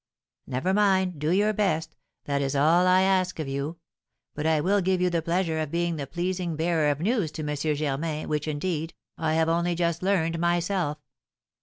'Never 0.47 0.73
mind! 0.73 1.19
Do 1.19 1.29
your 1.29 1.53
best; 1.53 1.95
that 2.25 2.41
is 2.41 2.55
all 2.55 2.87
I 2.87 3.03
ask 3.03 3.37
of 3.37 3.47
you. 3.47 3.77
But 4.33 4.47
I 4.47 4.59
will 4.59 4.81
give 4.81 4.99
you 4.99 5.11
the 5.11 5.21
pleasure 5.21 5.59
of 5.59 5.69
being 5.69 5.97
the 5.97 6.07
pleasing 6.07 6.55
bearer 6.55 6.89
of 6.89 7.01
news 7.01 7.31
to 7.33 7.47
M. 7.47 7.55
Germain, 7.75 8.27
which, 8.27 8.47
indeed, 8.47 8.95
I 9.19 9.35
have 9.35 9.47
only 9.47 9.75
just 9.75 10.01
learned 10.01 10.39
myself.'" 10.39 10.97